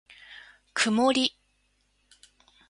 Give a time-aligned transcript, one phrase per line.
[0.73, 1.37] くもり